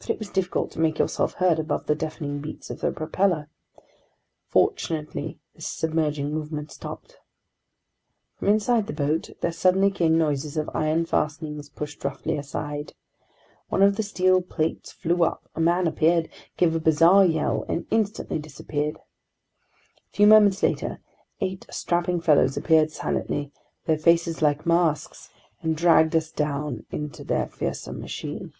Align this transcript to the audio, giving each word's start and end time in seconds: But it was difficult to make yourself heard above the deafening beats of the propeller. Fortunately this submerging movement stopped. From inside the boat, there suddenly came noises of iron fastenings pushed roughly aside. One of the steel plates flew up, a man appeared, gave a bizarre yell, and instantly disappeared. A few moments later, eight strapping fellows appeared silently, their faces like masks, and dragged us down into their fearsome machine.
But 0.00 0.10
it 0.14 0.18
was 0.20 0.30
difficult 0.30 0.70
to 0.70 0.80
make 0.80 0.98
yourself 0.98 1.34
heard 1.34 1.58
above 1.58 1.84
the 1.84 1.94
deafening 1.94 2.38
beats 2.40 2.70
of 2.70 2.80
the 2.80 2.90
propeller. 2.92 3.50
Fortunately 4.46 5.38
this 5.54 5.66
submerging 5.66 6.32
movement 6.32 6.70
stopped. 6.72 7.18
From 8.38 8.48
inside 8.48 8.86
the 8.86 8.94
boat, 8.94 9.28
there 9.42 9.52
suddenly 9.52 9.90
came 9.90 10.16
noises 10.16 10.56
of 10.56 10.70
iron 10.72 11.04
fastenings 11.04 11.68
pushed 11.68 12.02
roughly 12.04 12.38
aside. 12.38 12.94
One 13.68 13.82
of 13.82 13.96
the 13.96 14.02
steel 14.02 14.40
plates 14.40 14.92
flew 14.92 15.24
up, 15.24 15.50
a 15.54 15.60
man 15.60 15.86
appeared, 15.86 16.30
gave 16.56 16.74
a 16.74 16.80
bizarre 16.80 17.26
yell, 17.26 17.66
and 17.68 17.86
instantly 17.90 18.38
disappeared. 18.38 18.96
A 18.96 20.10
few 20.16 20.26
moments 20.26 20.62
later, 20.62 21.00
eight 21.42 21.66
strapping 21.70 22.22
fellows 22.22 22.56
appeared 22.56 22.92
silently, 22.92 23.52
their 23.84 23.98
faces 23.98 24.40
like 24.40 24.64
masks, 24.64 25.28
and 25.60 25.76
dragged 25.76 26.16
us 26.16 26.30
down 26.32 26.86
into 26.90 27.24
their 27.24 27.48
fearsome 27.48 28.00
machine. 28.00 28.54